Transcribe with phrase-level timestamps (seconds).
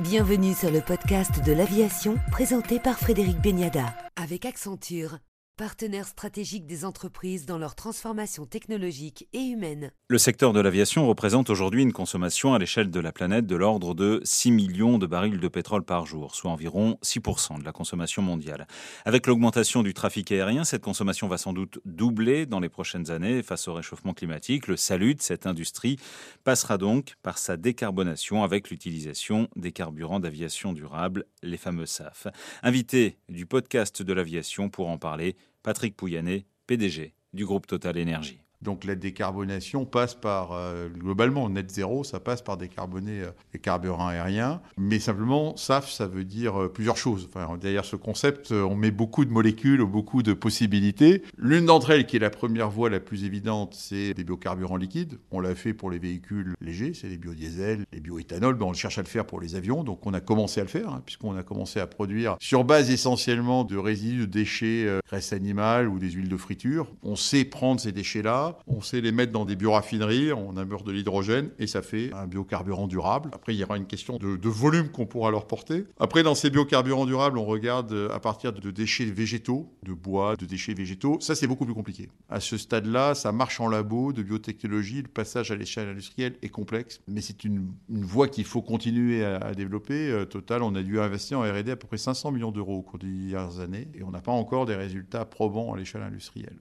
[0.00, 3.92] Bienvenue sur le podcast de l'aviation présenté par Frédéric Beniada.
[4.14, 5.18] Avec Accenture
[5.58, 9.90] partenaire stratégique des entreprises dans leur transformation technologique et humaine.
[10.06, 13.92] Le secteur de l'aviation représente aujourd'hui une consommation à l'échelle de la planète de l'ordre
[13.92, 18.22] de 6 millions de barils de pétrole par jour, soit environ 6% de la consommation
[18.22, 18.68] mondiale.
[19.04, 23.42] Avec l'augmentation du trafic aérien, cette consommation va sans doute doubler dans les prochaines années
[23.42, 24.68] face au réchauffement climatique.
[24.68, 25.98] Le salut de cette industrie
[26.44, 32.28] passera donc par sa décarbonation avec l'utilisation des carburants d'aviation durable, les fameux SAF.
[32.62, 38.40] Invité du podcast de l'aviation pour en parler, Patrick Pouyanné, PDG du groupe Total Énergie.
[38.60, 43.60] Donc la décarbonation passe par, euh, globalement, net zéro, ça passe par décarboner euh, les
[43.60, 44.60] carburants aériens.
[44.76, 47.28] Mais simplement, SAF, ça veut dire euh, plusieurs choses.
[47.32, 51.22] Enfin, derrière ce concept, on met beaucoup de molécules, beaucoup de possibilités.
[51.36, 55.18] L'une d'entre elles, qui est la première voie la plus évidente, c'est des biocarburants liquides.
[55.30, 58.56] On l'a fait pour les véhicules légers, c'est les biodiesels, les bioéthanols.
[58.56, 60.68] Ben, on cherche à le faire pour les avions, donc on a commencé à le
[60.68, 65.32] faire, hein, puisqu'on a commencé à produire sur base essentiellement de résidus de déchets, graisse
[65.32, 66.88] animale ou des huiles de friture.
[67.02, 70.92] On sait prendre ces déchets-là on sait les mettre dans des bioraffineries, on ameure de
[70.92, 73.30] l'hydrogène et ça fait un biocarburant durable.
[73.32, 75.84] Après, il y aura une question de, volume qu'on pourra leur porter.
[76.00, 80.36] Après, dans ces biocarburants durables, on regarde euh, à partir de déchets végétaux, de bois,
[80.36, 81.18] de déchets végétaux.
[81.20, 82.08] Ça, c'est beaucoup plus compliqué.
[82.28, 85.02] À ce stade-là, ça marche en labo de biotechnologie.
[85.02, 89.54] Le passage à l'échelle industrielle est complexe, mais c'est une, voie qu'il faut continuer à,
[89.54, 90.10] développer.
[90.10, 92.82] Euh, total, on a dû investir en R&D à peu près 500 millions d'euros au
[92.82, 96.56] cours des dernières années et on n'a pas encore des résultats probants à l'échelle industrielle.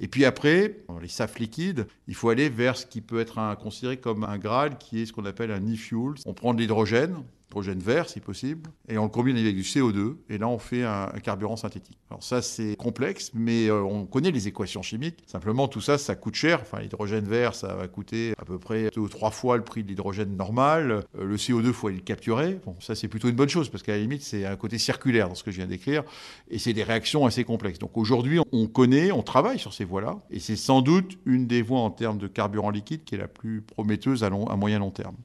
[0.00, 3.96] Et puis après, les SAF liquides, il faut aller vers ce qui peut être considéré
[3.96, 6.14] comme un Graal, qui est ce qu'on appelle un e-fuel.
[6.24, 7.16] On prend de l'hydrogène,
[7.48, 10.84] hydrogène vert si possible, et on le combine avec du CO2, et là on fait
[10.84, 11.98] un, carburant synthétique.
[12.10, 15.24] Alors ça c'est complexe, mais euh, on connaît les équations chimiques.
[15.26, 16.60] Simplement tout ça, ça coûte cher.
[16.62, 19.82] Enfin l'hydrogène vert, ça va coûter à peu près deux ou trois fois le prix
[19.82, 21.04] de l'hydrogène normal.
[21.18, 22.60] Euh, le CO2, faut le capturer.
[22.64, 25.28] Bon, ça c'est plutôt une bonne chose parce qu'à la limite c'est un côté circulaire
[25.28, 26.04] dans ce que je viens d'écrire,
[26.50, 27.78] et c'est des réactions assez complexes.
[27.78, 31.62] Donc aujourd'hui on connaît, on travaille sur ces voies-là, et c'est sans doute une des
[31.62, 34.78] voies en termes de carburant liquide qui est la plus prometteuse à, long, à moyen
[34.78, 35.16] long terme.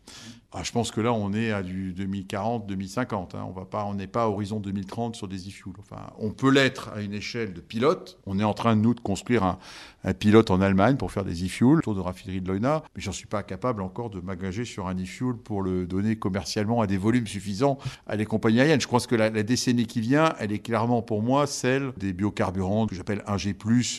[0.56, 3.34] Ah, je pense que là, on est à du 2040, 2050.
[3.34, 3.44] Hein.
[3.48, 5.74] On va pas, on n'est pas à horizon 2030 sur des e-fuels.
[5.80, 8.20] Enfin, on peut l'être à une échelle de pilote.
[8.28, 9.58] On est en train, nous, de construire un,
[10.20, 12.84] pilote en Allemagne pour faire des e-fuels autour de raffinerie de Leuna.
[12.96, 16.82] Mais j'en suis pas capable encore de m'engager sur un e-fuel pour le donner commercialement
[16.82, 18.82] à des volumes suffisants à les compagnies aériennes.
[18.82, 22.86] Je pense que la, décennie qui vient, elle est clairement pour moi celle des biocarburants
[22.86, 23.56] que j'appelle 1G+,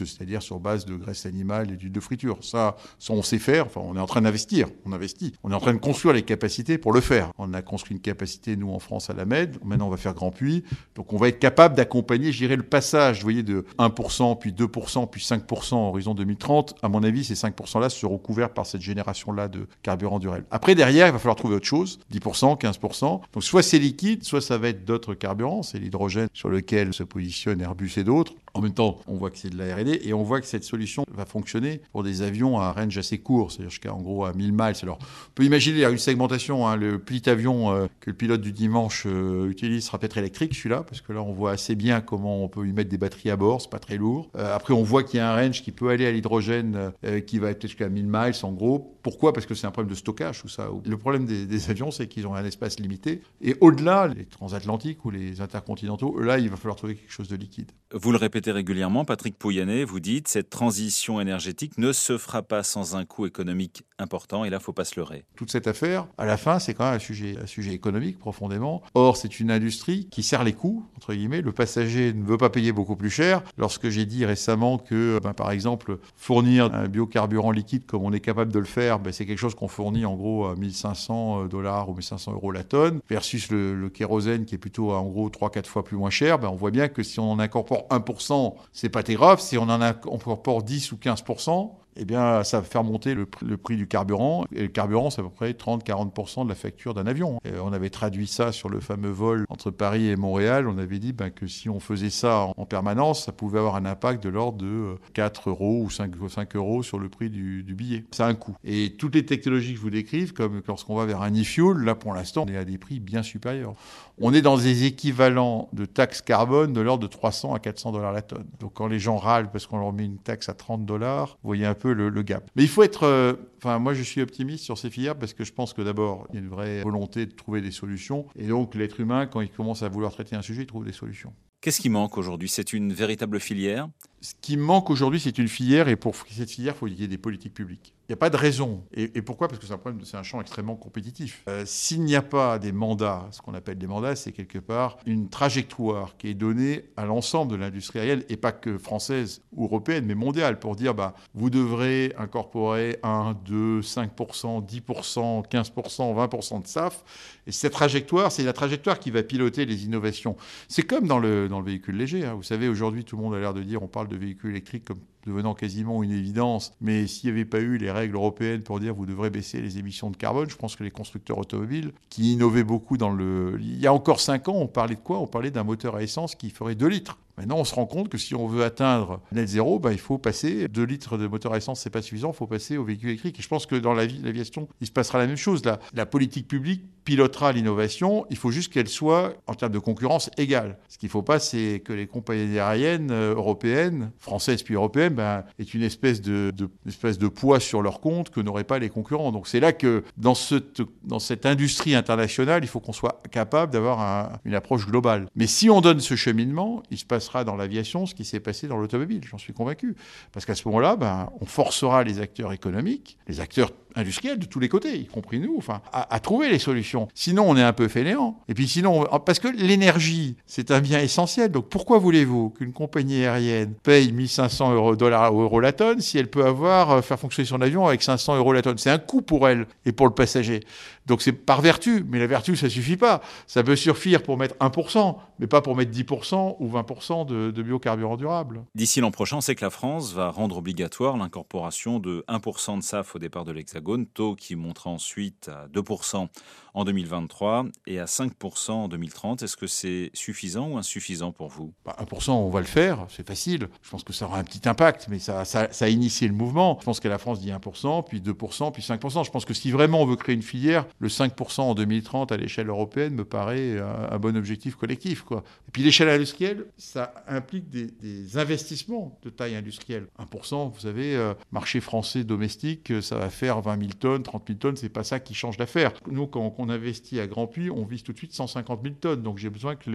[0.07, 2.39] c'est-à-dire sur base de graisse animale et d'huile de friture.
[2.43, 3.67] Ça, ça, on sait faire.
[3.67, 4.69] Enfin, on est en train d'investir.
[4.85, 5.33] On investit.
[5.43, 6.44] On est en train de construire les capacités
[6.81, 7.33] pour le faire.
[7.39, 9.57] On a construit une capacité, nous, en France, à la MED.
[9.65, 10.65] Maintenant, on va faire Grand Puy.
[10.95, 14.53] Donc, on va être capable d'accompagner, je dirais, le passage, vous voyez, de 1%, puis
[14.53, 16.75] 2%, puis 5% en horizon 2030.
[16.83, 20.45] À mon avis, ces 5%-là seront couverts par cette génération-là de carburant durable.
[20.51, 21.99] Après, derrière, il va falloir trouver autre chose.
[22.13, 23.21] 10%, 15%.
[23.33, 25.63] Donc, soit c'est liquide, soit ça va être d'autres carburants.
[25.63, 28.35] C'est l'hydrogène sur lequel se positionnent Airbus et d'autres.
[28.57, 30.63] En même temps, on voit que c'est de la R&D et on voit que cette
[30.63, 34.33] solution va fonctionner pour des avions à range assez court, c'est-à-dire jusqu'à en gros à
[34.33, 34.75] 1000 miles.
[34.83, 36.69] Alors, on peut imaginer une segmentation.
[36.69, 40.55] Hein, le petit avion euh, que le pilote du dimanche euh, utilise sera peut-être électrique,
[40.55, 43.31] celui-là, parce que là, on voit assez bien comment on peut y mettre des batteries
[43.31, 43.61] à bord.
[43.61, 44.31] C'est pas très lourd.
[44.37, 46.93] Euh, après, on voit qu'il y a un range qui peut aller à l'hydrogène,
[47.27, 48.94] qui va être jusqu'à 1000 miles en gros.
[49.05, 49.33] Pourquoi?
[49.33, 50.69] Parce que c'est un problème de stockage tout ça.
[50.85, 53.21] Le problème des, des avions, c'est qu'ils ont un espace limité.
[53.43, 57.37] Et au-delà, les transatlantiques ou les intercontinentaux, là, il va falloir trouver quelque chose de
[57.37, 57.71] liquide.
[57.93, 62.63] Vous le répétez régulièrement, Patrick Pouyanné, vous dites cette transition énergétique ne se fera pas
[62.63, 65.23] sans un coût économique important et là, il ne faut pas se leurrer.
[65.37, 68.83] Toute cette affaire, à la fin, c'est quand même un sujet, un sujet économique profondément.
[68.95, 71.43] Or, c'est une industrie qui sert les coûts, entre guillemets.
[71.43, 73.43] Le passager ne veut pas payer beaucoup plus cher.
[73.59, 78.21] Lorsque j'ai dit récemment que, ben, par exemple, fournir un biocarburant liquide comme on est
[78.21, 81.89] capable de le faire, ben, c'est quelque chose qu'on fournit en gros à 1500 dollars
[81.89, 85.85] ou 1500 euros la tonne, versus le, kérosène qui est plutôt en gros 3-4 fois
[85.85, 89.41] plus moins cher, ben, on voit bien que si on incorpore 1%, c'est pas grave.
[89.41, 93.77] Si on en incorpore 10 ou 15%, eh bien, ça va faire monter le, prix
[93.77, 94.45] du carburant.
[94.55, 97.39] Et le carburant, c'est à peu près 30-40% de la facture d'un avion.
[97.63, 100.69] on avait traduit ça sur le fameux vol entre Paris et Montréal.
[100.69, 103.85] On avait dit ben, que si on faisait ça en, permanence, ça pouvait avoir un
[103.85, 107.63] impact de l'ordre de 4 euh, euros ou 5, 5 euros sur le prix du,
[107.75, 108.05] billet.
[108.11, 108.57] C'est un coût.
[108.65, 111.95] Et toutes les technologies que je vous décrive, comme lorsqu'on va vers un e-fuel, là,
[111.95, 113.75] pour l'instant, on est à des prix bien supérieurs.
[114.21, 118.13] On est dans des équivalents de taxes carbone de l'ordre de 300 à 400 dollars
[118.13, 118.47] la tonne.
[118.61, 121.49] Donc, quand les gens râlent parce qu'on leur met une taxe à 30 dollars, vous
[121.49, 122.51] voyez un peu le, gap.
[122.57, 123.05] Mais il faut être.
[123.05, 126.27] Euh, enfin, moi, je suis optimiste sur ces filières parce que je pense que d'abord,
[126.31, 128.27] il y a une vraie volonté de trouver des solutions.
[128.37, 130.93] Et donc, l'être humain, quand il commence à vouloir traiter un sujet, il trouve des
[130.93, 131.33] solutions.
[131.61, 132.51] Qu'est-ce qui manque aujourd'hui?
[132.51, 133.89] C'est une véritable filière?
[134.21, 137.05] Ce qui manque aujourd'hui, c'est une filière, et pour cette filière, il faut qu'il y
[137.05, 137.95] ait des politiques publiques.
[138.07, 138.85] Il n'y a pas de raison.
[138.93, 139.49] Et, pourquoi?
[139.49, 141.43] Parce que c'est un problème, c'est un champ extrêmement compétitif.
[141.49, 144.99] Euh, s'il n'y a pas des mandats, ce qu'on appelle des mandats, c'est quelque part
[145.07, 149.65] une trajectoire qui est donnée à l'ensemble de l'industrie aérienne, et pas que française ou
[149.65, 156.63] européenne, mais mondiale, pour dire bah, vous devrez incorporer 1, 2, 5%, 10%, 15%, 20%
[156.63, 157.05] de SAF.
[157.47, 160.37] Et cette trajectoire, c'est la trajectoire qui va piloter les innovations.
[160.69, 162.27] C'est comme dans le, dans le véhicule léger.
[162.27, 162.35] Hein.
[162.35, 164.85] Vous savez, aujourd'hui, tout le monde a l'air de dire on parle de véhicules électriques
[164.85, 166.73] comme devenant quasiment une évidence.
[166.81, 169.79] Mais s'il n'y avait pas eu les règles européennes pour dire vous devrez baisser les
[169.79, 173.59] émissions de carbone, je pense que les constructeurs automobiles, qui innovaient beaucoup dans le...
[173.61, 175.19] Il y a encore 5 ans, on parlait de quoi?
[175.19, 177.19] On parlait d'un moteur à essence qui ferait 2 litres.
[177.37, 180.19] Maintenant, on se rend compte que si on veut atteindre net zéro, bah, il faut
[180.19, 183.11] passer 2 litres de moteur à essence, c'est pas suffisant, il faut passer au véhicule
[183.11, 183.39] électrique.
[183.39, 185.65] Et je pense que dans l'aviation, il se passera la même chose.
[185.65, 190.31] La, la politique publique pilotera l'innovation, il faut juste qu'elle soit, en termes de concurrence,
[190.39, 190.79] égale.
[190.89, 195.15] Ce qu'il ne faut pas, c'est que les compagnies aériennes euh, européennes, françaises puis européennes,
[195.15, 199.33] ben, aient une espèce de, de poids sur leur compte que n'auraient pas les concurrents.
[199.33, 204.55] Donc c'est là que, dans cette, industrie internationale, il faut qu'on soit capable d'avoir une
[204.55, 205.27] approche globale.
[205.37, 208.69] Mais si on donne ce cheminement, il se passera dans l'aviation ce qui s'est passé
[208.69, 209.97] dans l'automobile, j'en suis convaincu.
[210.33, 214.61] Parce qu'à ce moment-là, ben, on forcera les acteurs économiques, les acteurs industriels de tous
[214.61, 217.09] les côtés, y compris nous, enfin, à, trouver les solutions.
[217.15, 218.39] Sinon, on est un peu fainéant.
[218.49, 221.51] Et puis sinon, parce que l'énergie, c'est un bien essentiel.
[221.51, 226.19] Donc pourquoi voulez-vous qu'une compagnie aérienne paye 1500 euros, dollars ou euros la tonne si
[226.19, 228.79] elle peut avoir, euh, faire fonctionner son avion avec 500 euros la tonne?
[228.79, 230.61] C'est un coût pour elle et pour le passager.
[231.07, 233.21] Donc c'est par vertu, mais la vertu, ça suffit pas.
[233.47, 237.63] Ça peut suffire pour mettre 1%, mais pas pour mettre 10% ou 20% de, de
[237.63, 238.65] biocarburants durables.
[238.75, 243.17] D'ici l'an prochain, c'est que la France va rendre obligatoire l'incorporation de 1% de SAF
[243.17, 246.29] au départ de l'Hexagone, taux qui montera ensuite à 2%
[246.75, 249.43] en 2023 et à 5% en 2030.
[249.43, 251.73] Est-ce que c'est suffisant ou insuffisant pour vous?
[251.87, 253.69] 1%, bah, on va le faire, c'est facile.
[253.83, 256.77] Je pense que ça aura un petit impact, mais ça, a initié le mouvement.
[256.81, 259.25] Je pense que la France dit 1%, puis 2%, puis 5%.
[259.25, 262.37] Je pense que si vraiment on veut créer une filière, le 5% en 2030 à
[262.37, 265.25] l'échelle européenne me paraît un, bon objectif collectif.
[265.33, 270.07] Et puis l'échelle industrielle, ça implique des, investissements de taille industrielle.
[270.19, 274.59] 1%, vous savez, euh, marché français domestique, ça va faire 20 000 tonnes, 30 000
[274.59, 275.93] tonnes, c'est pas ça qui change l'affaire.
[276.11, 279.23] Nous, quand on investit à Grand Puy, on vise tout de suite 150 000 tonnes.
[279.23, 279.91] Donc j'ai besoin que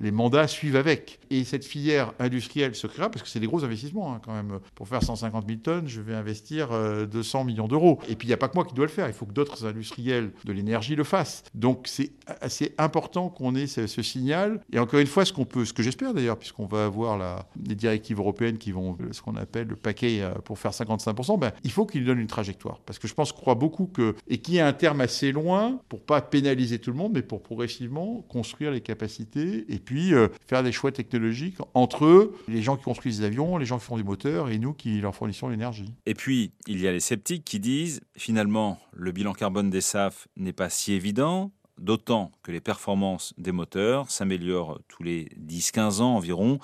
[0.00, 1.20] les, mandats suivent avec.
[1.30, 4.60] Et cette filière industrielle se créera, parce que c'est des gros investissements hein, quand même.
[4.74, 7.98] Pour faire 150 000 tonnes, je vais investir 200 euh, millions d'euros.
[8.08, 9.32] Et puis il n'y a pas que moi qui dois le faire, il faut que
[9.32, 11.44] d'autres industriels de l'énergie le fassent.
[11.54, 14.60] Donc c'est assez important qu'on ait ce, signal.
[14.72, 17.46] Et encore une fois, ce qu'on peut, ce que j'espère d'ailleurs, puisqu'on va avoir la,
[17.64, 21.52] les directives européennes qui vont, ce qu'on appelle le paquet euh, pour faire 55%, ben,
[21.64, 22.80] il faut qu'ils donnent une trajectoire.
[22.80, 25.80] Parce que je pense, crois beaucoup que, et qu'il y ait un terme assez loin
[25.88, 30.28] pour pas pénaliser tout le monde, mais pour progressivement construire les capacités et puis euh,
[30.46, 33.84] faire des choix technologiques entre eux, les gens qui construisent des avions, les gens qui
[33.84, 35.92] font des moteurs et nous qui leur fournissons l'énergie.
[36.06, 40.26] Et puis, il y a les sceptiques qui disent, finalement, le bilan carbone des SAF
[40.36, 46.16] n'est pas si évident, d'autant que les performances des moteurs s'améliorent tous les 10-15 ans
[46.16, 46.58] environ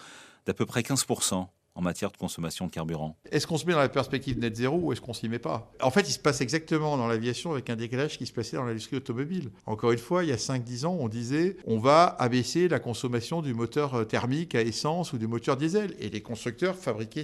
[0.46, 1.46] d'à peu près 15%
[1.78, 3.16] en matière de consommation de carburant.
[3.30, 5.70] Est-ce qu'on se met dans la perspective net zéro ou est-ce qu'on s'y met pas?
[5.80, 8.64] En fait, il se passe exactement dans l'aviation avec un décalage qui se passait dans
[8.64, 9.50] l'industrie automobile.
[9.64, 13.42] Encore une fois, il y a 5-10 ans, on disait on va abaisser la consommation
[13.42, 15.94] du moteur euh, thermique à essence ou du moteur diesel.
[16.00, 17.22] Et les constructeurs fabriquaient,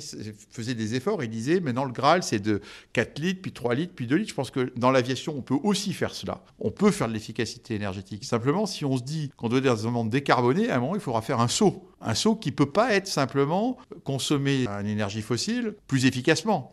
[0.50, 2.60] faisaient des efforts et disaient maintenant le Graal c'est de
[2.92, 4.30] 4 litres, puis 3 litres, puis 2 litres.
[4.30, 6.44] Je pense que dans l'aviation, on peut aussi faire cela.
[6.60, 8.24] On peut faire de l'efficacité énergétique.
[8.24, 10.94] Simplement, si on se dit qu'on doit être dans un monde décarboné, à un moment,
[10.94, 11.90] il faudra faire un saut.
[12.04, 16.72] Un saut qui ne peut pas être simplement consommer une énergie fossile plus efficacement.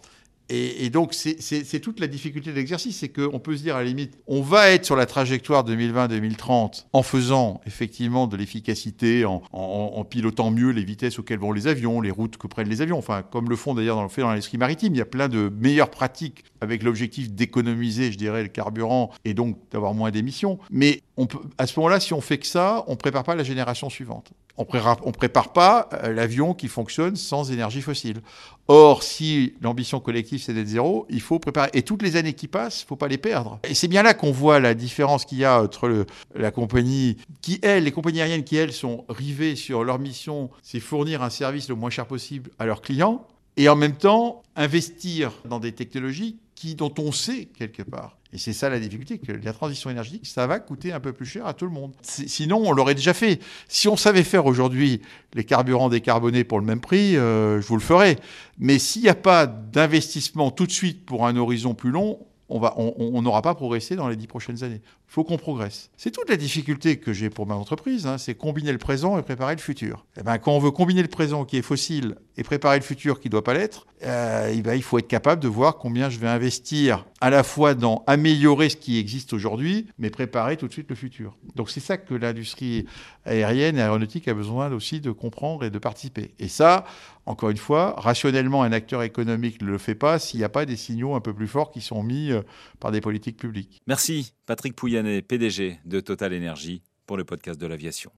[0.54, 3.86] Et, donc, c'est toute la difficulté de l'exercice, c'est qu'on peut se dire à la
[3.86, 10.52] limite, on va être sur la trajectoire 2020-2030 en faisant effectivement de l'efficacité, en, pilotant
[10.52, 13.50] mieux les vitesses auxquelles vont les avions, les routes que prennent les avions, enfin, comme
[13.50, 14.94] le font d'ailleurs dans le fait dans l'industrie maritime.
[14.94, 19.34] Il y a plein de meilleures pratiques avec l'objectif d'économiser, je dirais, le carburant et
[19.34, 20.60] donc d'avoir moins d'émissions.
[20.70, 23.44] Mais on à ce moment-là, si on fait que ça, on ne prépare pas la
[23.44, 24.32] génération suivante.
[24.58, 28.22] On ne prépare pas euh, l'avion qui fonctionne sans énergie fossile.
[28.68, 31.70] Or, si l'ambition collective c'est d'être zéro, il faut préparer.
[31.74, 33.60] Et toutes les années qui passent, faut pas les perdre.
[33.64, 37.60] Et c'est bien là qu'on voit la différence qu'il y a entre la compagnie, qui
[37.64, 41.70] elles, les compagnies aériennes qui elles sont rivées sur leur mission, c'est fournir un service
[41.70, 43.26] le moins cher possible à leurs clients,
[43.58, 48.38] et en même temps investir dans des technologies qui, dont on sait quelque part et
[48.38, 51.46] c'est ça la difficulté, que la transition énergétique, ça va coûter un peu plus cher
[51.46, 51.92] à tout le monde.
[52.02, 53.42] Sinon, on l'aurait déjà fait.
[53.68, 55.02] Si on savait faire aujourd'hui
[55.34, 58.18] les carburants décarbonés pour le même prix, euh, je vous le ferais.
[58.58, 63.22] Mais s'il n'y a pas d'investissement tout de suite pour un horizon plus long, on
[63.22, 64.82] n'aura pas progressé dans les dix prochaines années.
[65.12, 65.90] Il faut qu'on progresse.
[65.98, 69.22] C'est toute la difficulté que j'ai pour ma entreprise, hein, c'est combiner le présent et
[69.22, 70.06] préparer le futur.
[70.16, 72.84] Et eh ben, quand on veut combiner le présent qui est fossile et préparer le
[72.86, 75.78] futur qui ne doit pas l'être, euh, eh ben, il faut être capable de voir
[75.78, 80.56] combien je vais investir à la fois dans améliorer ce qui existe aujourd'hui, mais préparer
[80.56, 81.36] tout de suite le futur.
[81.56, 82.86] Donc c'est ça que l'industrie
[83.26, 86.34] aérienne et aéronautique a besoin aussi de comprendre et de participer.
[86.40, 86.86] Et ça,
[87.26, 90.66] encore une fois, rationnellement, un acteur économique ne le fait pas s'il n'y a pas
[90.66, 92.42] des signaux un peu plus forts qui sont mis euh,
[92.80, 93.82] par des politiques publiques.
[93.88, 98.10] Merci Patrick Pouyanné, PDG de Total Energy, pour le podcast de l'aviation.